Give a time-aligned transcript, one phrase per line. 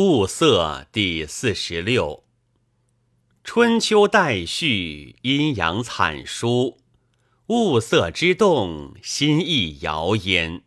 [0.00, 2.22] 物色第四十六。
[3.42, 6.78] 春秋代序，阴阳惨疏。
[7.48, 10.62] 物色之动，心意摇焉。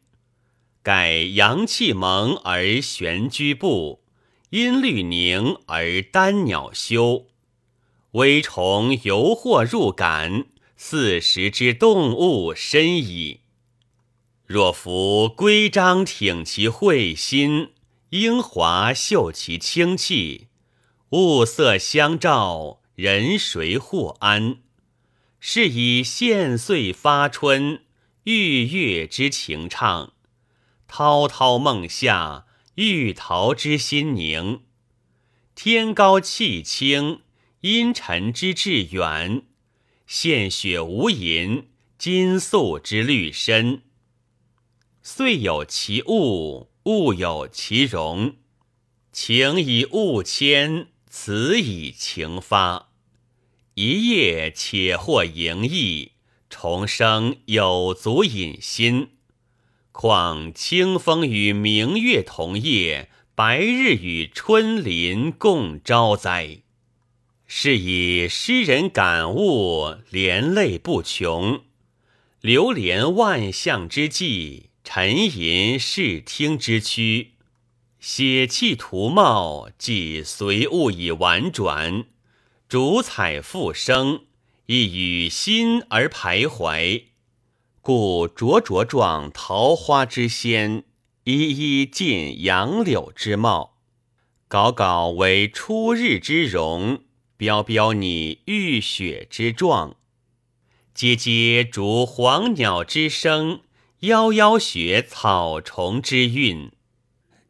[0.84, 4.04] 盖阳气蒙而玄居布，
[4.50, 7.28] 阴律凝而丹鸟休。
[8.12, 13.40] 微虫游或入感，四时之动物深矣。
[14.46, 17.70] 若夫规章挺其会心，
[18.12, 20.50] 英华秀其清气，
[21.12, 24.58] 物色相照，人谁互安？
[25.40, 27.86] 是以现岁发春，
[28.26, 30.12] 玉月之情畅；
[30.90, 32.46] 滔滔梦下，
[32.76, 34.64] 玉桃之心宁。
[35.56, 37.22] 天高气清，
[37.62, 39.44] 阴沉之志远；
[40.06, 41.64] 献血无垠，
[41.98, 43.84] 金粟之绿深。
[45.02, 48.36] 岁有其物，物有其容。
[49.12, 52.90] 情以物迁，词以情发。
[53.76, 56.14] 一夜且或盈溢，
[56.50, 59.10] 重生有足隐心。
[59.92, 66.62] 况清风与明月同夜，白日与春林共朝哉？
[67.46, 71.62] 是以诗人感悟，连泪不穷，
[72.40, 74.71] 流连万象之际。
[74.84, 77.34] 沉吟视听之躯，
[78.00, 82.06] 写气图貌，即随物以婉转；
[82.68, 84.26] 主彩复生，
[84.66, 87.04] 亦与心而徘徊。
[87.82, 90.84] 故灼灼状桃花之鲜，
[91.26, 93.78] 依依尽杨柳之貌；
[94.48, 97.04] 稿稿为初日之容，
[97.38, 99.96] 标标拟浴雪之状；
[100.94, 103.62] 阶阶逐黄鸟之声。
[104.02, 106.72] 夭夭学草虫之韵，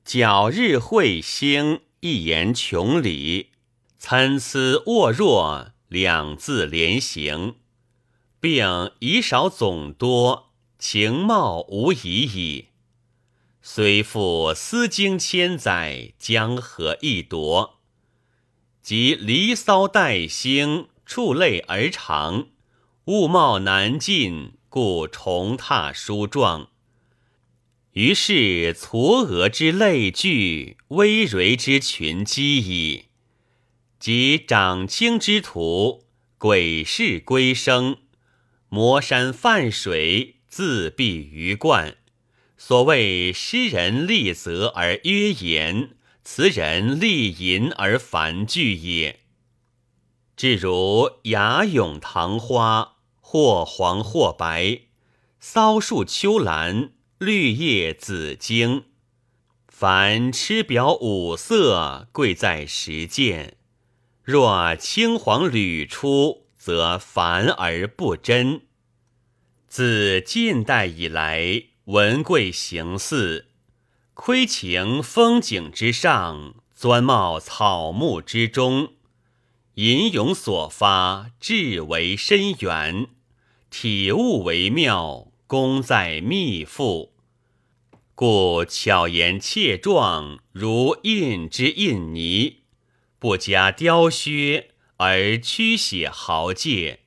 [0.05, 3.51] 皎日彗星，一言穷理，
[3.97, 7.55] 参差沃若，两字连行，
[8.41, 12.67] 并以少总多，情貌无疑矣。
[13.61, 17.79] 虽复思经千载，江河易夺，
[18.81, 22.49] 即离骚待兴，触类而长，
[23.05, 24.57] 物貌难尽。
[24.71, 26.69] 故重踏书状，
[27.91, 33.07] 于是嵯峨之类聚，微蕤之群积矣。
[33.99, 36.05] 即长青之徒，
[36.37, 37.97] 鬼势归生，
[38.69, 41.97] 摩山泛水，自闭于冠。
[42.57, 49.19] 所谓诗人立则而约言，词人立吟而繁句也。
[50.37, 53.00] 至如雅咏唐花。
[53.31, 54.81] 或黄或白，
[55.39, 58.83] 骚树秋兰，绿叶紫荆。
[59.69, 63.55] 凡吃表五色，贵在实践。
[64.21, 68.63] 若青黄屡出，则繁而不真。
[69.65, 73.45] 自近代以来，文贵形似，
[74.13, 78.89] 窥情风景之上，钻茂草木之中，
[79.75, 83.07] 吟咏所发，至为深远。
[83.71, 87.13] 体物为妙，功在密腹，
[88.13, 92.63] 故巧言切状，如印之印泥，
[93.17, 96.99] 不加雕削而曲写豪介，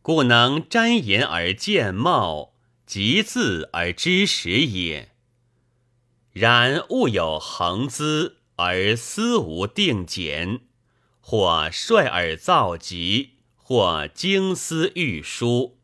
[0.00, 2.54] 故能沾言而见貌，
[2.86, 5.10] 集字而知实也。
[6.30, 10.60] 然物有恒资，而思无定简，
[11.20, 15.79] 或率尔造极，或精思欲疏。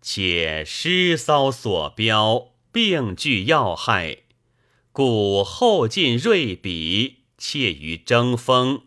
[0.00, 4.18] 且诗骚所标，并具要害，
[4.92, 8.82] 故后进锐笔，切于争锋。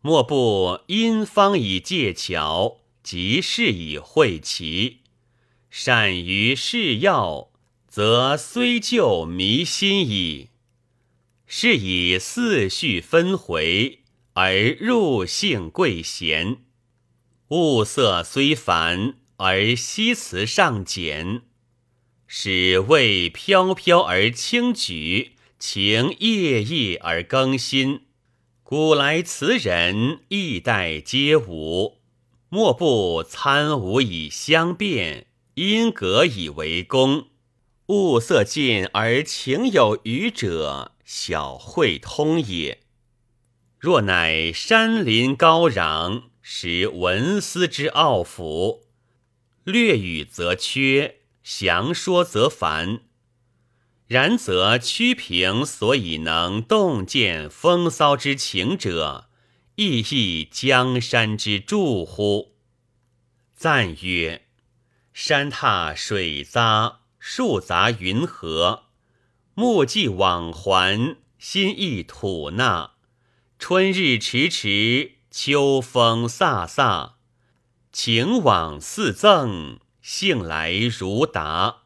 [0.00, 4.98] 莫不因方以借巧，即事以会奇。
[5.70, 7.50] 善于事要，
[7.88, 10.48] 则虽旧弥新矣。
[11.46, 14.00] 是以四序分回，
[14.32, 16.58] 而入性贵贤。
[17.48, 19.14] 物色虽繁。
[19.42, 21.42] 而西辞尚简，
[22.28, 28.02] 使味飘飘而轻举，情夜夜而更新。
[28.62, 31.98] 古来词人一代皆无，
[32.50, 37.26] 莫不参吾以相辩，因格以为功。
[37.88, 42.78] 物色尽而情有余者，小会通也。
[43.80, 48.84] 若乃山林高壤，识文思之奥府。
[49.64, 53.02] 略语则缺，详说则繁。
[54.08, 59.28] 然则屈平所以能洞见风骚之情者，
[59.76, 62.56] 亦亦江山之助乎？
[63.54, 64.42] 赞曰：
[65.14, 68.86] 山踏水匝，树杂云合，
[69.54, 72.94] 木既往还，心意吐纳。
[73.58, 77.12] 春日迟迟，秋风飒飒，
[77.92, 81.81] 情往似赠，兴来如达。